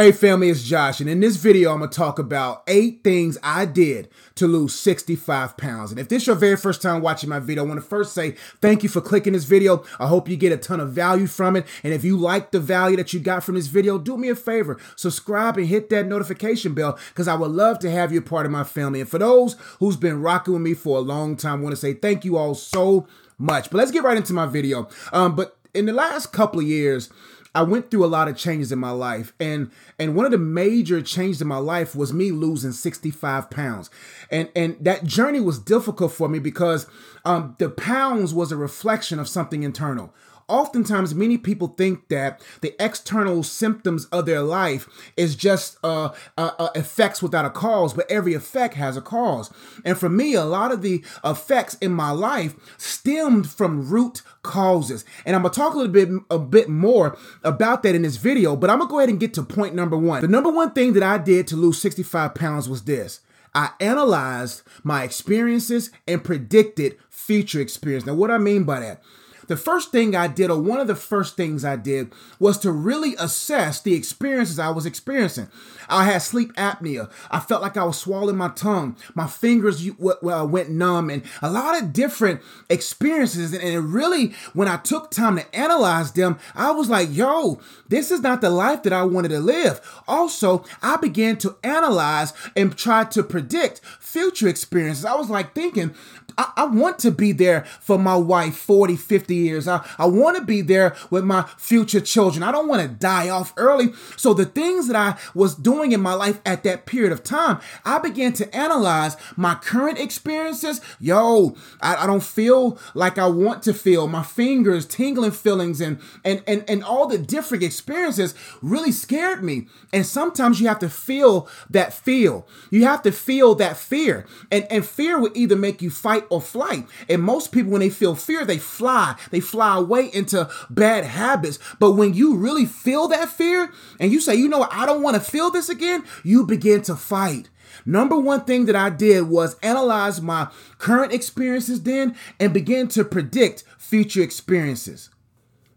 [0.00, 3.66] Hey family, it's Josh, and in this video, I'm gonna talk about eight things I
[3.66, 5.90] did to lose 65 pounds.
[5.90, 8.30] And if this is your very first time watching my video, I wanna first say
[8.62, 9.84] thank you for clicking this video.
[9.98, 11.66] I hope you get a ton of value from it.
[11.84, 14.34] And if you like the value that you got from this video, do me a
[14.34, 18.22] favor, subscribe and hit that notification bell because I would love to have you a
[18.22, 19.02] part of my family.
[19.02, 21.92] And for those who's been rocking with me for a long time, I wanna say
[21.92, 23.06] thank you all so
[23.36, 23.68] much.
[23.68, 24.88] But let's get right into my video.
[25.12, 27.10] Um, but in the last couple of years,
[27.54, 30.38] I went through a lot of changes in my life, and and one of the
[30.38, 33.90] major changes in my life was me losing 65 pounds,
[34.30, 36.86] and and that journey was difficult for me because
[37.24, 40.14] um, the pounds was a reflection of something internal
[40.50, 46.50] oftentimes many people think that the external symptoms of their life is just uh, uh,
[46.58, 49.52] uh, effects without a cause but every effect has a cause.
[49.84, 55.04] And for me a lot of the effects in my life stemmed from root causes.
[55.24, 58.56] And i'm gonna talk a little bit a bit more about that in this video
[58.56, 60.20] but i'm gonna go ahead and get to point number one.
[60.20, 63.20] The number one thing that i did to lose 65 pounds was this.
[63.54, 68.06] I analyzed my experiences and predicted future experience.
[68.06, 69.02] Now, what I mean by that,
[69.50, 72.70] the first thing I did, or one of the first things I did, was to
[72.70, 75.48] really assess the experiences I was experiencing.
[75.88, 77.10] I had sleep apnea.
[77.32, 78.94] I felt like I was swallowing my tongue.
[79.12, 83.52] My fingers uh, went numb, and a lot of different experiences.
[83.52, 88.12] And it really, when I took time to analyze them, I was like, yo, this
[88.12, 89.80] is not the life that I wanted to live.
[90.06, 95.04] Also, I began to analyze and try to predict future experiences.
[95.04, 95.92] I was like thinking,
[96.38, 99.68] I, I, want to be there for my wife 40, 50 years.
[99.68, 102.42] I, I want to be there with my future children.
[102.42, 103.92] I don't want to die off early.
[104.16, 107.60] So the things that I was doing in my life at that period of time,
[107.84, 110.80] I began to analyze my current experiences.
[110.98, 114.06] Yo, I, I don't feel like I want to feel.
[114.06, 119.68] My fingers, tingling feelings, and and and and all the different experiences really scared me.
[119.92, 122.46] And sometimes you have to feel that feel.
[122.70, 124.26] You have to feel that fear.
[124.50, 126.86] And and fear will either make you fight or flight.
[127.08, 129.16] And most people, when they feel fear, they fly.
[129.30, 131.58] They fly away into bad habits.
[131.78, 135.16] But when you really feel that fear and you say, you know I don't want
[135.16, 137.48] to feel this again, you begin to fight.
[137.86, 140.48] Number one thing that I did was analyze my
[140.78, 145.10] current experiences then and begin to predict future experiences.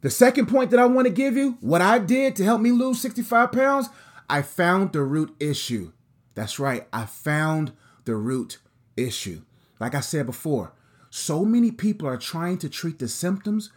[0.02, 2.72] The second point that I want to give you, what I did to help me
[2.72, 3.90] lose 65 pounds,
[4.30, 5.94] I found the root issue.
[6.36, 7.72] That's right, I found
[8.06, 8.58] the root
[8.98, 9.44] issue.
[9.80, 10.74] Like I said before,
[11.16, 13.70] so many people are trying to treat the symptoms,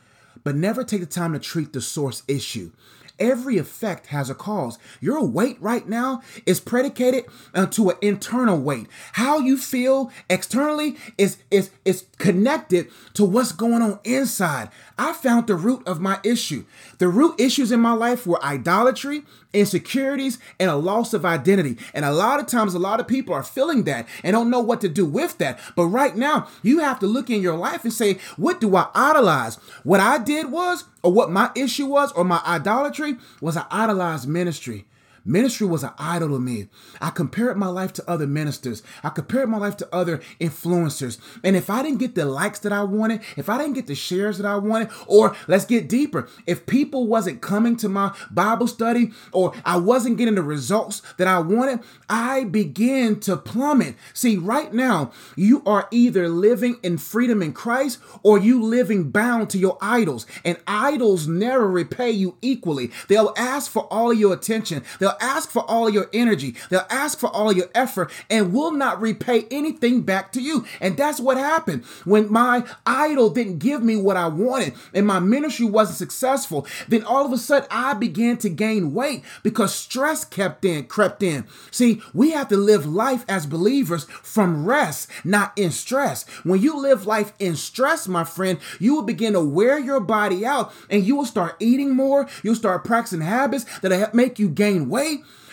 [0.43, 2.73] but never take the time to treat the source issue.
[3.19, 4.79] Every effect has a cause.
[5.03, 8.87] Your weight right now is predicated uh, to an internal weight.
[9.13, 14.71] How you feel externally is, is, is connected to what's going on inside.
[14.97, 16.65] I found the root of my issue.
[16.99, 19.25] The root issues in my life were idolatry,
[19.57, 21.79] insecurities, and a loss of identity.
[21.95, 24.61] And a lot of times, a lot of people are feeling that and don't know
[24.61, 25.59] what to do with that.
[25.75, 28.89] But right now, you have to look in your life and say, what do I
[28.95, 29.57] idolize?
[29.83, 34.29] What I did was, or what my issue was, or my idolatry was I idolized
[34.29, 34.87] ministry.
[35.27, 36.69] Ministry was an idol to me.
[37.01, 38.83] I compared my life to other ministers.
[39.03, 41.19] I compared my life to other influencers.
[41.43, 43.97] And if I didn't get the likes that I wanted, if I didn't get the
[43.97, 48.69] shares that I wanted, or let's get deeper, if people wasn't coming to my Bible
[48.69, 53.97] study or I wasn't getting the results that I wanted, I began to plummet.
[54.15, 59.51] See, right now, you are either living in freedom in Christ or you living bound
[59.51, 60.25] to your idols.
[60.45, 62.93] And idols never repay you equally.
[63.09, 64.85] They'll ask for all your attention.
[65.01, 66.55] They'll ask for all your energy.
[66.71, 70.67] They'll ask for all your effort and will not repay anything back to you.
[70.81, 75.19] And that's what happened when my idol didn't give me what I wanted and my
[75.19, 76.67] ministry wasn't successful.
[76.89, 81.23] Then all of a sudden I began to gain weight because stress kept in, crept
[81.23, 81.47] in.
[81.71, 86.27] See, we have to live life as believers from rest, not in stress.
[86.45, 90.45] When you live life in stress, my friend, you will begin to wear your body
[90.45, 92.29] out and you will start eating more.
[92.43, 95.06] You'll start practicing habits that make you gain weight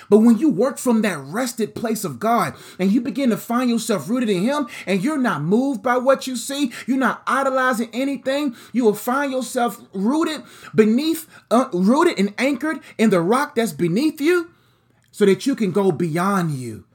[0.10, 3.70] but when you work from that rested place of God and you begin to find
[3.70, 7.90] yourself rooted in Him and you're not moved by what you see, you're not idolizing
[7.94, 10.44] anything, you will find yourself rooted
[10.76, 14.52] beneath, uh, rooted and anchored in the rock that's beneath you
[15.12, 16.86] so that you can go beyond you.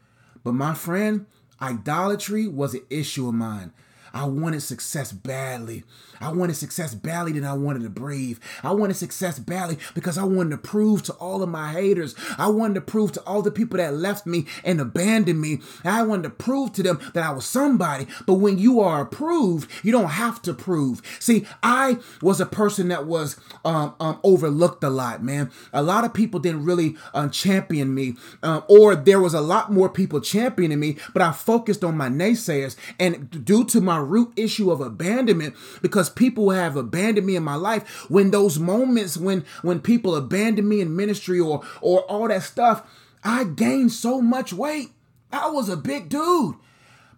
[0.44, 1.26] But my friend,
[1.60, 3.72] idolatry was an issue of mine.
[4.12, 5.84] I wanted success badly.
[6.20, 8.38] I wanted success badly than I wanted to breathe.
[8.62, 12.14] I wanted success badly because I wanted to prove to all of my haters.
[12.36, 15.60] I wanted to prove to all the people that left me and abandoned me.
[15.84, 18.06] I wanted to prove to them that I was somebody.
[18.26, 21.02] But when you are approved, you don't have to prove.
[21.20, 25.50] See, I was a person that was um, um, overlooked a lot, man.
[25.72, 29.72] A lot of people didn't really uh, champion me, uh, or there was a lot
[29.72, 32.76] more people championing me, but I focused on my naysayers.
[32.98, 37.42] And due to my root issue of abandonment, because because people have abandoned me in
[37.42, 42.28] my life when those moments when when people abandon me in ministry or or all
[42.28, 42.82] that stuff
[43.24, 44.90] i gained so much weight
[45.32, 46.54] i was a big dude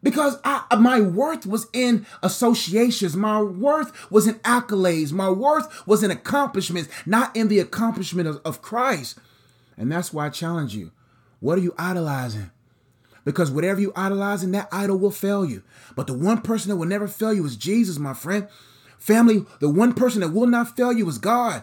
[0.03, 3.15] because I, my worth was in associations.
[3.15, 5.12] My worth was in accolades.
[5.12, 9.19] My worth was in accomplishments, not in the accomplishment of, of Christ.
[9.77, 10.93] And that's why I challenge you.
[11.41, 12.50] What are you idolizing?
[13.25, 15.62] Because whatever you idolizing, that idol will fail you.
[15.96, 18.49] But the one person that will never fail you is Jesus, my friend.
[18.99, 21.62] Family, the one person that will not fail you is God.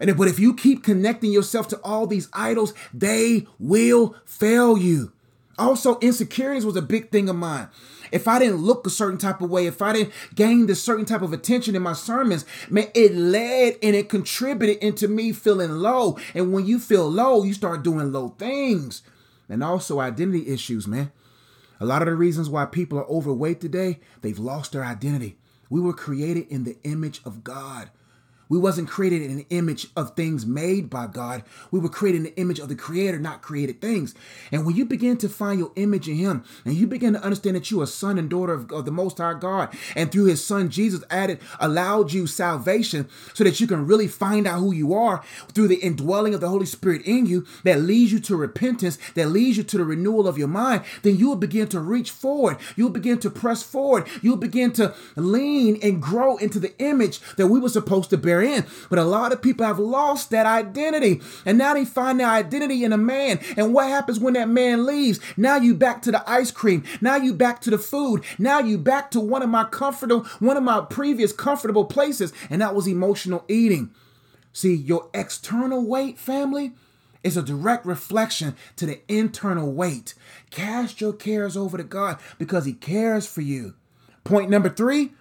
[0.00, 4.76] And if, but if you keep connecting yourself to all these idols, they will fail
[4.76, 5.12] you.
[5.58, 7.68] Also, insecurities was a big thing of mine.
[8.12, 11.06] If I didn't look a certain type of way, if I didn't gain this certain
[11.06, 15.70] type of attention in my sermons, man, it led and it contributed into me feeling
[15.70, 16.18] low.
[16.34, 19.02] And when you feel low, you start doing low things.
[19.48, 21.12] And also identity issues, man.
[21.78, 25.36] A lot of the reasons why people are overweight today, they've lost their identity.
[25.68, 27.90] We were created in the image of God.
[28.48, 31.42] We wasn't created in an image of things made by God.
[31.70, 34.14] We were created in the image of the creator, not created things.
[34.52, 37.56] And when you begin to find your image in him and you begin to understand
[37.56, 40.44] that you are son and daughter of, of the most high God, and through his
[40.44, 44.94] son Jesus added, allowed you salvation so that you can really find out who you
[44.94, 45.22] are
[45.52, 49.28] through the indwelling of the Holy Spirit in you that leads you to repentance, that
[49.28, 52.56] leads you to the renewal of your mind, then you will begin to reach forward.
[52.76, 54.06] You'll begin to press forward.
[54.22, 58.35] You'll begin to lean and grow into the image that we were supposed to bear
[58.42, 58.66] in.
[58.88, 61.20] But a lot of people have lost that identity.
[61.44, 63.40] And now they find their identity in a man.
[63.56, 65.20] And what happens when that man leaves?
[65.36, 66.84] Now you back to the ice cream.
[67.00, 68.24] Now you back to the food.
[68.38, 72.32] Now you back to one of my comfortable, one of my previous comfortable places.
[72.50, 73.90] And that was emotional eating.
[74.52, 76.72] See, your external weight, family,
[77.22, 80.14] is a direct reflection to the internal weight.
[80.50, 83.74] Cast your cares over to God because He cares for you.
[84.24, 85.12] Point number three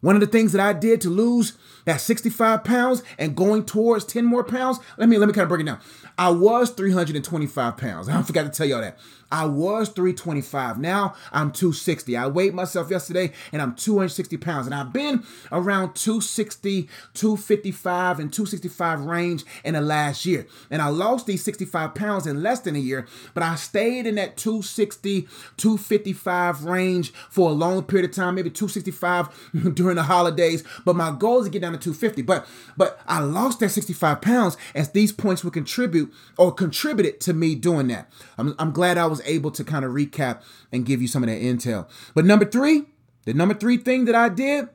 [0.00, 4.04] one of the things that I did to lose that 65 pounds and going towards
[4.04, 5.80] 10 more pounds, let me let me kind of break it down.
[6.16, 8.08] I was 325 pounds.
[8.08, 8.98] I forgot to tell y'all that.
[9.30, 10.78] I was 325.
[10.78, 12.16] Now I'm 260.
[12.16, 14.66] I weighed myself yesterday and I'm 260 pounds.
[14.66, 20.46] And I've been around 260, 255, and 265 range in the last year.
[20.70, 24.14] And I lost these 65 pounds in less than a year, but I stayed in
[24.16, 25.22] that 260,
[25.56, 30.64] 255 range for a long period of time, maybe 265 during the holidays.
[30.84, 32.22] But my goal is to get down to 250.
[32.22, 32.46] But
[32.76, 37.54] but I lost that 65 pounds as these points would contribute or contributed to me
[37.54, 38.10] doing that.
[38.36, 40.42] I'm, I'm glad I was was able to kind of recap
[40.72, 41.88] and give you some of that intel.
[42.14, 42.84] But number three,
[43.24, 44.68] the number three thing that I did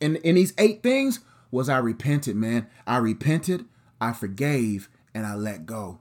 [0.00, 2.66] in, in these eight things was I repented, man.
[2.86, 3.64] I repented,
[4.00, 5.98] I forgave, and I let go.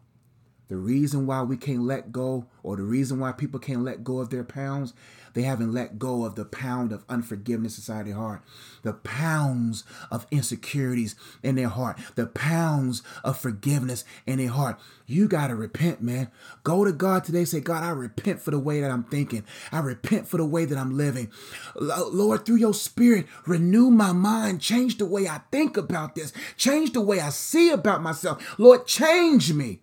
[0.68, 4.20] The reason why we can't let go, or the reason why people can't let go
[4.20, 4.94] of their pounds,
[5.38, 8.42] they haven't let go of the pound of unforgiveness inside their heart,
[8.82, 14.80] the pounds of insecurities in their heart, the pounds of forgiveness in their heart.
[15.06, 16.32] You got to repent, man.
[16.64, 17.46] Go to God today.
[17.46, 19.44] Say, God, I repent for the way that I'm thinking.
[19.72, 21.32] I repent for the way that I'm living.
[21.76, 24.60] Lord, through your spirit, renew my mind.
[24.60, 26.34] Change the way I think about this.
[26.56, 28.58] Change the way I see about myself.
[28.58, 29.82] Lord, change me.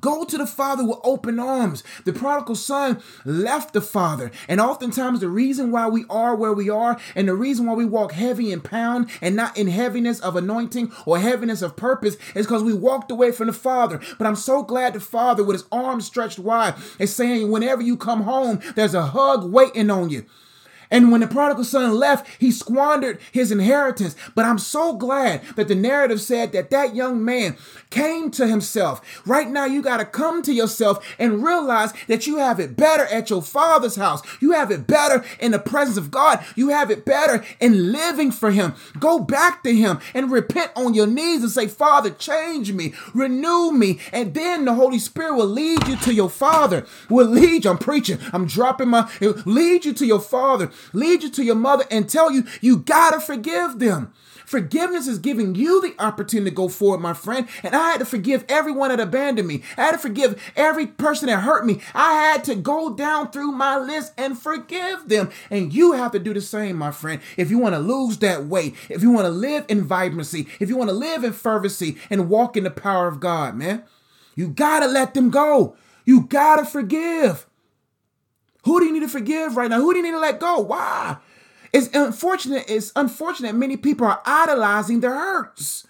[0.00, 1.82] Go to the Father with open arms.
[2.04, 4.30] The prodigal son left the Father.
[4.48, 7.84] And oftentimes, the reason why we are where we are and the reason why we
[7.84, 12.46] walk heavy and pound and not in heaviness of anointing or heaviness of purpose is
[12.46, 14.00] because we walked away from the Father.
[14.18, 17.96] But I'm so glad the Father, with his arms stretched wide, is saying, whenever you
[17.96, 20.26] come home, there's a hug waiting on you.
[20.90, 24.16] And when the prodigal son left, he squandered his inheritance.
[24.34, 27.56] But I'm so glad that the narrative said that that young man
[27.90, 29.22] came to himself.
[29.26, 33.04] Right now, you got to come to yourself and realize that you have it better
[33.06, 34.22] at your father's house.
[34.40, 36.44] You have it better in the presence of God.
[36.54, 38.74] You have it better in living for him.
[38.98, 43.72] Go back to him and repent on your knees and say, Father, change me, renew
[43.72, 44.00] me.
[44.12, 47.70] And then the Holy Spirit will lead you to your father, will lead you.
[47.70, 51.84] I'm preaching, I'm dropping my, lead you to your father lead you to your mother
[51.90, 54.12] and tell you you gotta forgive them.
[54.48, 57.46] Forgiveness is giving you the opportunity to go forward, my friend.
[57.62, 59.62] And I had to forgive everyone that abandoned me.
[59.76, 61.82] I had to forgive every person that hurt me.
[61.92, 65.28] I had to go down through my list and forgive them.
[65.50, 67.20] And you have to do the same, my friend.
[67.36, 70.70] If you want to lose that weight, if you want to live in vibrancy, if
[70.70, 73.82] you want to live in fervency and walk in the power of God, man,
[74.34, 75.76] you got to let them go.
[76.06, 77.47] You got to forgive.
[78.64, 79.80] Who do you need to forgive right now?
[79.80, 80.60] Who do you need to let go?
[80.60, 81.16] Why?
[81.72, 82.64] It's unfortunate.
[82.68, 85.86] It's unfortunate many people are idolizing their hurts,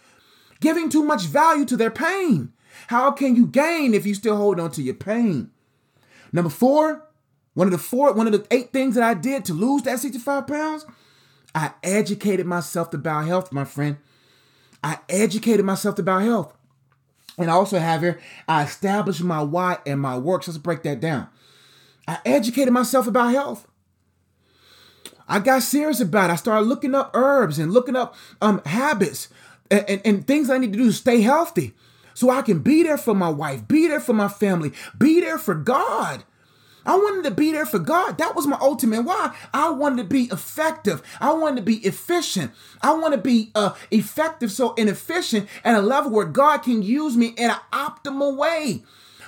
[0.61, 2.53] giving too much value to their pain.
[2.89, 5.51] How can you gain if you still hold on to your pain?
[6.33, 7.07] Number four,
[7.55, 9.99] one of the four, one of the eight things that I did to lose that
[9.99, 10.87] 65 pounds,
[11.55, 13.97] I educated myself about health, my friend.
[14.83, 16.55] I educated myself about health.
[17.37, 20.49] And I also have here, I established my why and my works.
[20.49, 21.29] Let's break that down.
[22.09, 23.69] I educated myself about health.
[25.29, 26.33] I got serious about it.
[26.33, 29.29] I started looking up herbs and looking up um, habits
[29.71, 31.75] and, and, and things I need to do to stay healthy
[32.15, 35.37] so I can be there for my wife, be there for my family, be there
[35.39, 36.25] for God.
[36.87, 38.17] I wanted to be there for God.
[38.17, 39.37] That was my ultimate why.
[39.53, 41.03] I wanted to be effective.
[41.21, 42.53] I wanted to be efficient.
[42.81, 47.15] I want to be uh, effective, so inefficient at a level where God can use
[47.15, 48.83] me in an optimal way.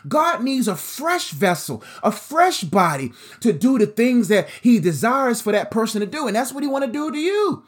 [0.09, 5.40] God needs a fresh vessel, a fresh body to do the things that he desires
[5.40, 6.26] for that person to do.
[6.26, 7.64] And that's what he want to do to you.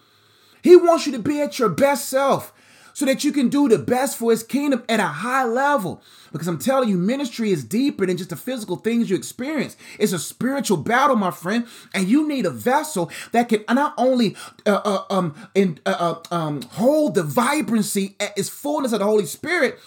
[0.62, 2.52] He wants you to be at your best self
[2.94, 6.02] so that you can do the best for his kingdom at a high level.
[6.30, 9.76] Because I'm telling you, ministry is deeper than just the physical things you experience.
[9.98, 14.36] It's a spiritual battle, my friend, and you need a vessel that can not only
[14.66, 19.04] uh, uh, um, in, uh, uh um, hold the vibrancy at its fullness of the
[19.04, 19.78] Holy Spirit,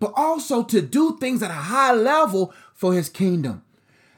[0.00, 3.62] but also to do things at a high level for his kingdom.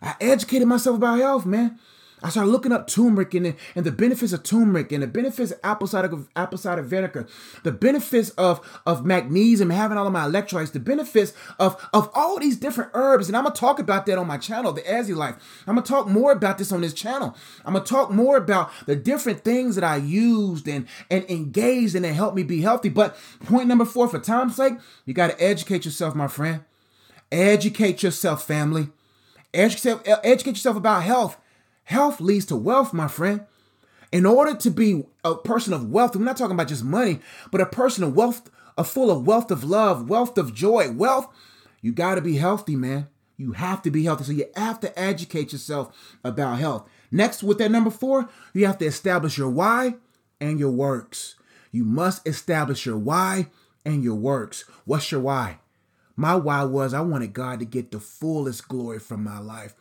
[0.02, 1.78] I educated myself about health, man.
[2.26, 5.52] I started looking up turmeric and the, and the benefits of turmeric and the benefits
[5.52, 7.28] of apple cider, apple cider vinegar,
[7.62, 12.40] the benefits of, of magnesium, having all of my electrolytes, the benefits of, of all
[12.40, 13.28] these different herbs.
[13.28, 15.36] And I'm going to talk about that on my channel, The Azzy Life.
[15.68, 17.36] I'm going to talk more about this on this channel.
[17.64, 21.94] I'm going to talk more about the different things that I used and, and engaged
[21.94, 22.88] in that helped me be healthy.
[22.88, 26.64] But point number four, for time's sake, you got to educate yourself, my friend.
[27.30, 28.88] Educate yourself, family.
[29.54, 31.36] Educate, educate yourself about health
[31.86, 33.46] Health leads to wealth, my friend.
[34.12, 37.60] In order to be a person of wealth, we're not talking about just money, but
[37.60, 41.28] a person of wealth, a full of wealth of love, wealth of joy, wealth,
[41.80, 43.06] you got to be healthy, man.
[43.36, 44.24] You have to be healthy.
[44.24, 46.88] So you have to educate yourself about health.
[47.12, 49.94] Next, with that number four, you have to establish your why
[50.40, 51.36] and your works.
[51.70, 53.48] You must establish your why
[53.84, 54.64] and your works.
[54.84, 55.58] What's your why?
[56.16, 59.74] My why was I wanted God to get the fullest glory from my life.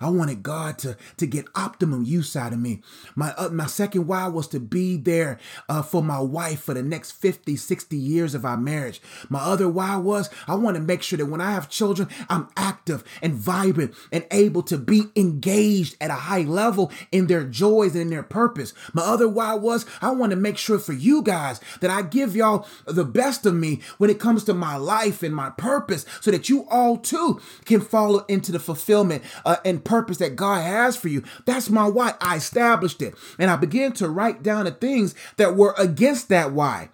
[0.00, 2.82] I wanted God to, to get optimum use out of me.
[3.14, 6.82] My, uh, my second why was to be there uh, for my wife for the
[6.82, 9.00] next 50, 60 years of our marriage.
[9.28, 12.48] My other why was I want to make sure that when I have children, I'm
[12.56, 17.92] active and vibrant and able to be engaged at a high level in their joys
[17.92, 18.72] and in their purpose.
[18.92, 22.36] My other why was I want to make sure for you guys that I give
[22.36, 26.30] y'all the best of me when it comes to my life and my purpose so
[26.30, 30.96] that you all too can follow into the fulfillment uh, and purpose that God has
[30.96, 31.22] for you.
[31.44, 32.14] That's my why.
[32.20, 33.14] I established it.
[33.38, 36.90] And I began to write down the things that were against that why.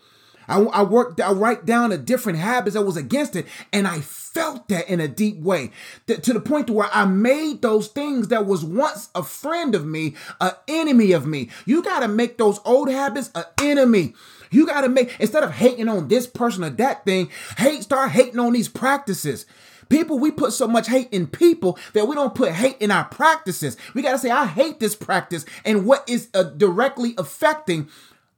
[0.48, 3.46] I, I worked, I write down the different habits that was against it.
[3.72, 5.70] And I felt that in a deep way
[6.06, 9.86] to the point to where I made those things that was once a friend of
[9.86, 11.50] me, an enemy of me.
[11.66, 14.14] You got to make those old habits an enemy.
[14.50, 18.10] You got to make, instead of hating on this person or that thing, hate, start
[18.10, 19.46] hating on these practices.
[19.90, 23.04] People, we put so much hate in people that we don't put hate in our
[23.04, 23.76] practices.
[23.92, 27.88] We got to say, I hate this practice and what is uh, directly affecting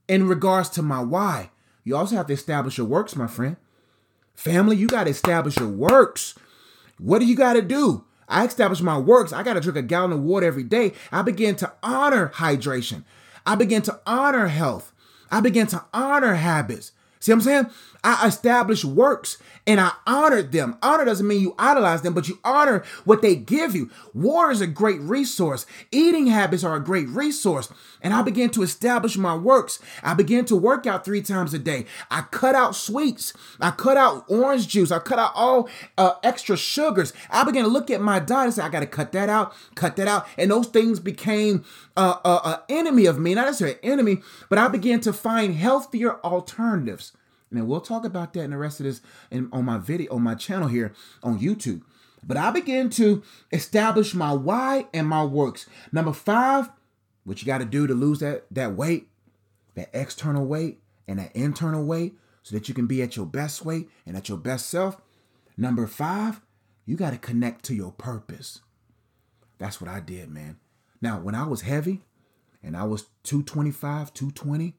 [0.09, 1.50] in regards to my why.
[1.85, 3.56] You also have to establish your works, my friend.
[4.35, 6.35] Family, you got to establish your works.
[6.99, 8.04] What do you got to do?
[8.28, 9.32] I established my works.
[9.32, 10.94] I got to drink a gallon of water every day.
[11.11, 13.04] I begin to honor hydration.
[13.44, 14.92] I begin to honor health.
[15.30, 16.92] I begin to honor habits.
[17.21, 17.66] See what I'm saying?
[18.04, 20.76] I established works and I honored them.
[20.82, 23.90] Honor doesn't mean you idolize them, but you honor what they give you.
[24.12, 25.66] War is a great resource.
[25.92, 27.73] Eating habits are a great resource.
[28.00, 29.78] And I began to establish my works.
[30.02, 31.87] I began to work out three times a day.
[32.11, 33.32] I cut out sweets.
[33.61, 34.90] I cut out orange juice.
[34.90, 37.12] I cut out all uh, extra sugars.
[37.30, 39.54] I began to look at my diet and say, I got to cut that out,
[39.76, 40.26] cut that out.
[40.37, 41.64] And those things became
[41.97, 43.37] uh, uh, an enemy of me.
[43.37, 47.12] Not necessarily an enemy, but I began to find healthier alternatives.
[47.52, 50.23] And we'll talk about that in the rest of this in, on my video, on
[50.23, 50.92] my channel here
[51.23, 51.82] on YouTube.
[52.25, 55.68] But I began to establish my why and my works.
[55.90, 56.71] Number five,
[57.25, 59.09] what you got to do to lose that that weight,
[59.75, 63.64] that external weight and that internal weight so that you can be at your best
[63.64, 65.00] weight and at your best self.
[65.56, 66.40] Number 5,
[66.87, 68.61] you got to connect to your purpose.
[69.59, 70.59] That's what I did, man.
[71.00, 72.02] Now, when I was heavy
[72.62, 74.75] and I was 225, 220,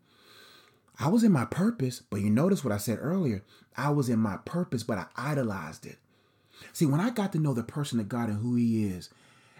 [0.99, 3.43] I was in my purpose, but you notice what I said earlier.
[3.75, 5.97] I was in my purpose, but I idolized it.
[6.71, 9.09] See, when I got to know the person of God and who He is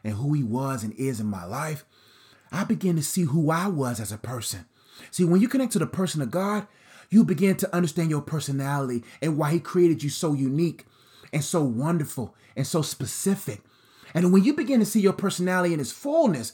[0.04, 1.86] and who He was and is in my life,
[2.52, 4.66] I began to see who I was as a person.
[5.10, 6.68] See, when you connect to the person of God,
[7.10, 10.86] you begin to understand your personality and why He created you so unique
[11.32, 13.62] and so wonderful and so specific.
[14.14, 16.54] And when you begin to see your personality in its fullness,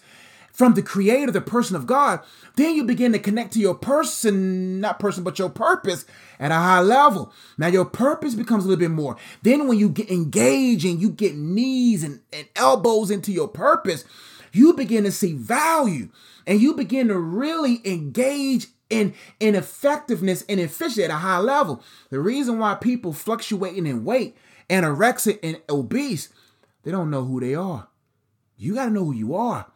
[0.52, 2.20] from the creator, the person of God,
[2.56, 6.06] then you begin to connect to your person, not person, but your purpose
[6.40, 7.32] at a high level.
[7.58, 9.16] Now your purpose becomes a little bit more.
[9.42, 14.04] Then when you get engaged and you get knees and, and elbows into your purpose,
[14.52, 16.10] you begin to see value
[16.46, 21.84] and you begin to really engage in, in effectiveness and efficiency at a high level.
[22.10, 24.36] The reason why people fluctuating in weight,
[24.70, 26.30] anorexic and obese,
[26.84, 27.88] they don't know who they are.
[28.58, 29.68] You got to know who you are.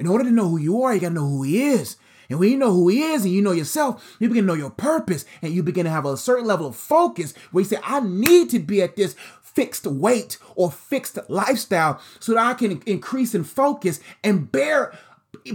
[0.00, 1.98] In order to know who you are, you got to know who he is.
[2.30, 4.54] And when you know who he is and you know yourself, you begin to know
[4.54, 7.78] your purpose and you begin to have a certain level of focus where you say,
[7.84, 12.80] I need to be at this fixed weight or fixed lifestyle so that I can
[12.86, 14.98] increase in focus and bear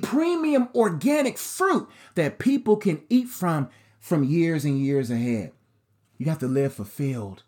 [0.03, 5.53] premium organic fruit that people can eat from from years and years ahead.
[6.19, 7.41] You have to live fulfilled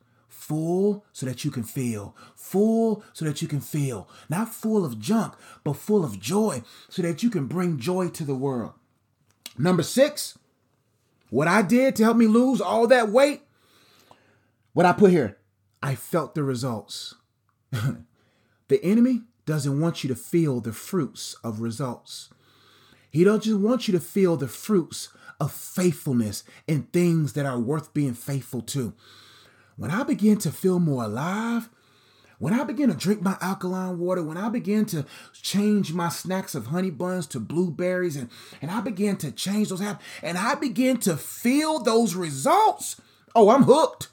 [0.47, 4.97] full so that you can feel, full so that you can feel, not full of
[4.97, 5.33] junk,
[5.65, 8.71] but full of joy so that you can bring joy to the world.
[9.57, 10.37] Number six,
[11.29, 13.41] what I did to help me lose all that weight,
[14.71, 15.37] what I put here,
[15.83, 17.15] I felt the results.
[17.71, 22.29] the enemy doesn't want you to feel the fruits of results.
[23.11, 25.09] He doesn't just want you to feel the fruits
[25.41, 28.93] of faithfulness and things that are worth being faithful to
[29.77, 31.69] when I begin to feel more alive,
[32.39, 36.53] when I begin to drink my alkaline water, when I begin to change my snacks
[36.53, 38.29] of honey buns to blueberries, and,
[38.61, 43.01] and I begin to change those habits, and I begin to feel those results,
[43.35, 44.09] oh, I'm hooked.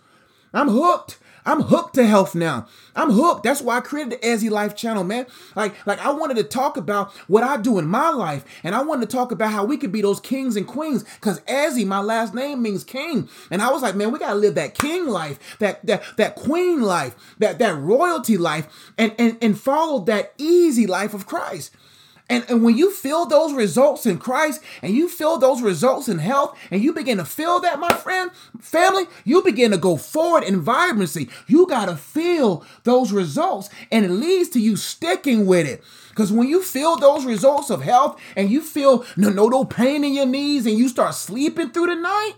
[0.55, 1.19] I'm hooked.
[1.47, 2.67] I'm hooked to health now.
[2.97, 3.43] I'm hooked.
[3.43, 5.27] That's why I created the Ezzy Life channel, man.
[5.55, 8.83] Like, like I wanted to talk about what I do in my life, and I
[8.83, 11.05] wanted to talk about how we could be those kings and queens.
[11.21, 14.55] Cause Ezzy, my last name means king, and I was like, man, we gotta live
[14.55, 19.59] that king life, that that that queen life, that that royalty life, and and and
[19.59, 21.75] follow that easy life of Christ.
[22.31, 26.19] And, and when you feel those results in Christ and you feel those results in
[26.19, 30.43] health and you begin to feel that, my friend, family, you begin to go forward
[30.43, 31.29] in vibrancy.
[31.47, 35.85] You got to feel those results and it leads to you sticking with it.
[36.09, 40.03] Because when you feel those results of health and you feel no, no, no pain
[40.03, 42.35] in your knees and you start sleeping through the night,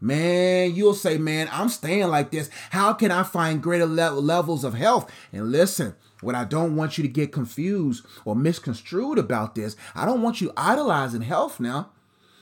[0.00, 2.48] man, you'll say, man, I'm staying like this.
[2.70, 5.10] How can I find greater le- levels of health?
[5.32, 10.04] And listen, what I don't want you to get confused or misconstrued about this, I
[10.04, 11.90] don't want you idolizing health now.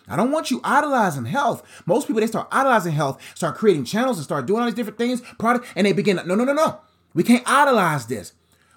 [0.09, 1.63] I don't want you idolizing health.
[1.85, 4.99] Most people they start idolizing health, start creating channels and start doing all these different
[4.99, 6.17] things, product, and they begin.
[6.17, 6.81] No, no, no, no.
[7.15, 8.33] We can't idolize this.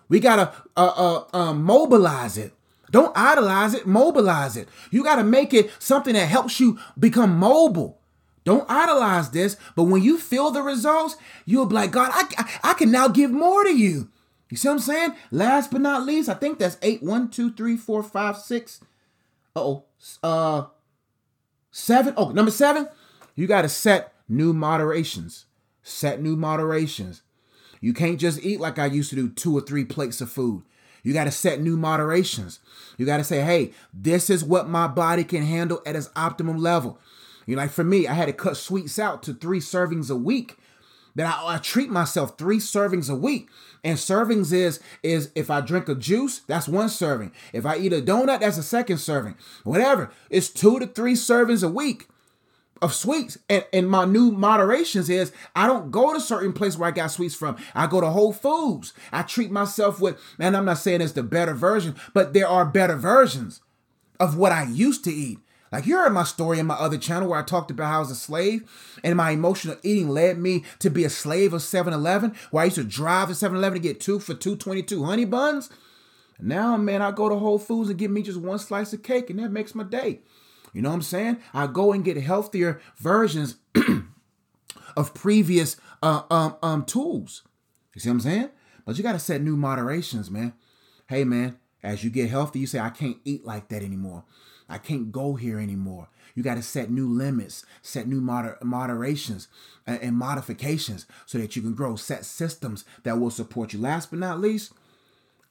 [0.07, 2.53] We gotta uh, uh, uh, mobilize it.
[2.89, 3.85] Don't idolize it.
[3.85, 4.67] Mobilize it.
[4.89, 7.99] You gotta make it something that helps you become mobile.
[8.43, 12.71] Don't idolize this, but when you feel the results, you'll be like, God, I, I,
[12.71, 14.09] I can now give more to you.
[14.49, 15.13] You see what I'm saying?
[15.31, 17.03] Last but not least, I think that's eight.
[17.03, 18.81] One, two, three, four, five, six.
[19.55, 19.85] Uh-oh.
[20.23, 20.65] Uh
[21.71, 22.13] seven.
[22.17, 22.87] Oh, number seven,
[23.35, 25.45] you gotta set new moderations.
[25.83, 27.21] Set new moderations.
[27.81, 30.63] You can't just eat like I used to do two or three plates of food.
[31.03, 32.59] You got to set new moderations.
[32.97, 36.57] You got to say, hey, this is what my body can handle at its optimum
[36.57, 36.99] level.
[37.45, 40.15] You know, like for me, I had to cut sweets out to three servings a
[40.15, 40.57] week
[41.15, 43.49] that I, I, treat myself three servings a week.
[43.83, 47.31] And servings is is if I drink a juice, that's one serving.
[47.53, 49.35] If I eat a donut, that's a second serving.
[49.63, 50.11] Whatever.
[50.29, 52.07] It's two to three servings a week
[52.81, 53.37] of sweets.
[53.49, 57.11] And, and my new moderations is I don't go to certain place where I got
[57.11, 57.57] sweets from.
[57.75, 58.93] I go to Whole Foods.
[59.11, 62.65] I treat myself with, and I'm not saying it's the better version, but there are
[62.65, 63.61] better versions
[64.19, 65.39] of what I used to eat.
[65.71, 67.99] Like you heard my story in my other channel where I talked about how I
[67.99, 68.69] was a slave
[69.03, 72.77] and my emotional eating led me to be a slave of 7-Eleven, where I used
[72.77, 75.69] to drive to 7-Eleven to get two for 222 honey buns.
[76.39, 79.29] Now, man, I go to Whole Foods and get me just one slice of cake,
[79.29, 80.21] and that makes my day.
[80.73, 81.37] You know what I'm saying?
[81.53, 83.57] I go and get healthier versions
[84.97, 87.43] of previous uh, um, um, tools.
[87.93, 88.49] You see what I'm saying?
[88.85, 90.53] But you got to set new moderations, man.
[91.07, 94.23] Hey, man, As you get healthy, you say, I can't eat like that anymore.
[94.69, 96.09] I can't go here anymore.
[96.35, 99.47] You got to set new limits, set new moder- moderations
[99.85, 101.95] and, and modifications so that you can grow.
[101.95, 103.79] Set systems that will support you.
[103.79, 104.71] Last but not least,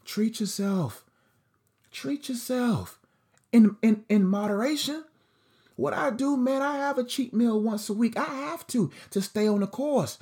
[0.04, 1.04] treat yourself.
[1.90, 2.98] Treat yourself
[3.52, 5.04] in, in, in moderation.
[5.76, 8.16] What I do, man, I have a cheat meal once a week.
[8.16, 10.18] I have to to stay on the course.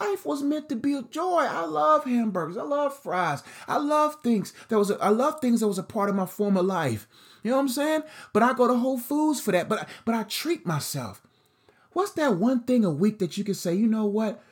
[0.00, 1.46] Life was meant to be a joy.
[1.48, 2.56] I love hamburgers.
[2.56, 3.42] I love fries.
[3.68, 4.90] I love things that was.
[4.90, 7.06] A, I love things that was a part of my former life.
[7.42, 8.02] You know what I'm saying?
[8.32, 9.68] But I go to Whole Foods for that.
[9.68, 11.22] But but I treat myself.
[11.92, 13.74] What's that one thing a week that you can say?
[13.74, 14.42] You know what?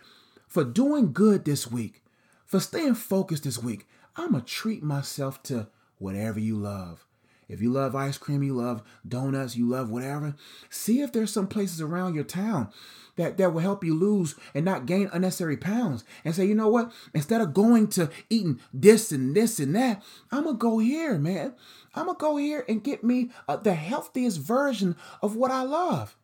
[0.46, 2.02] For doing good this week,
[2.44, 7.06] for staying focused this week, I'ma treat myself to whatever you love.
[7.50, 10.36] If you love ice cream, you love donuts, you love whatever,
[10.68, 12.70] see if there's some places around your town
[13.16, 16.04] that, that will help you lose and not gain unnecessary pounds.
[16.24, 16.92] And say, you know what?
[17.12, 21.18] Instead of going to eating this and this and that, I'm going to go here,
[21.18, 21.54] man.
[21.94, 25.62] I'm going to go here and get me uh, the healthiest version of what I
[25.62, 26.16] love.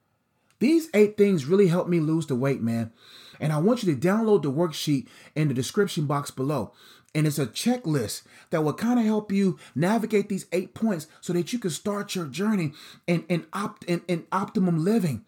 [0.59, 2.93] These eight things really helped me lose the weight, man.
[3.41, 6.73] And I want you to download the worksheet in the description box below.
[7.15, 11.33] And it's a checklist that will kind of help you navigate these eight points so
[11.33, 12.73] that you can start your journey
[13.07, 15.25] in, in, opt, in, in optimum living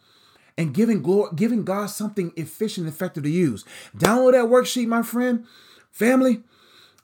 [0.58, 3.64] and giving glory, giving God something efficient and effective to use.
[3.96, 5.46] Download that worksheet, my friend,
[5.90, 6.42] family,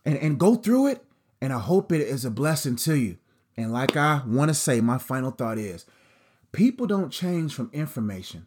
[0.04, 1.04] and, and go through it.
[1.40, 3.16] And I hope it is a blessing to you.
[3.56, 5.86] And like I want to say, my final thought is
[6.52, 8.46] people don't change from information,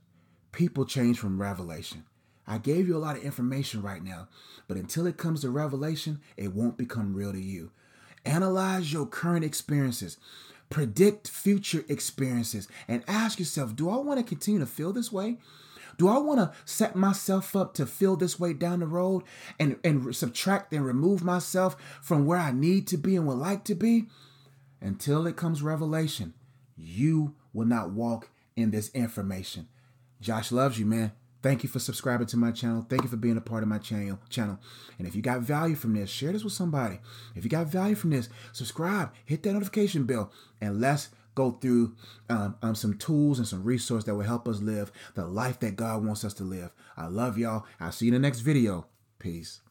[0.52, 2.04] people change from revelation.
[2.48, 4.30] I gave you a lot of information right now,
[4.68, 7.72] but until it comes to revelation, it won't become real to you.
[8.26, 10.18] Analyze your current experiences,
[10.70, 15.38] predict future experiences, and ask yourself do I want to continue to feel this way?
[15.98, 19.24] Do I want to set myself up to feel this way down the road
[19.60, 23.64] and, and subtract and remove myself from where I need to be and would like
[23.66, 24.06] to be?
[24.80, 26.36] Until it comes revelation,
[26.76, 29.68] you will not walk in this information.
[30.22, 31.14] Josh loves you, man.
[31.48, 32.86] Thank you for subscribing to my channel.
[32.90, 34.20] Thank you for being a part of my channel.
[34.30, 34.60] Channel.
[34.98, 37.00] And if you got value from this, share this with somebody.
[37.38, 40.30] If you got value from this, subscribe, hit that notification bell,
[40.60, 41.96] and let's go through
[42.30, 45.78] um, um, some tools and some resources that will help us live the life that
[45.78, 46.74] God wants us to live.
[46.98, 47.64] I love y'all.
[47.80, 48.88] I'll see you in the next video.
[49.18, 49.62] Peace.